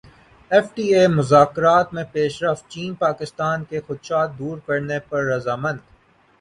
F 0.51 0.67
T 0.75 0.85
A 0.95 1.03
مذاکرات 1.09 1.93
میں 1.95 2.03
پیش 2.13 2.41
رفت 2.43 2.63
چین 2.73 2.93
پاکستان 3.05 3.63
کے 3.69 3.79
خدشات 3.87 4.29
دور 4.39 4.57
کرنے 4.67 4.99
پر 5.09 5.23
رضامند 5.25 5.79